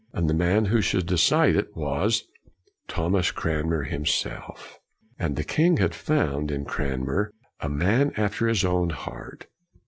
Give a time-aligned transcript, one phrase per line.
[0.13, 2.23] And the man who should decide it was
[2.87, 4.79] Thomas Cranmer himself.
[5.19, 9.45] For the king had found, in Cranmer, a man after his own heart.